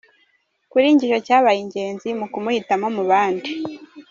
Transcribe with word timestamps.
Kuri 0.71 0.85
njye 0.93 1.05
icyo 1.07 1.19
cyabaye 1.27 1.59
ingenzi 1.61 2.09
mu 2.19 2.25
kumuhitamo 2.31 2.87
mu 2.95 3.03
bandi. 3.09 3.49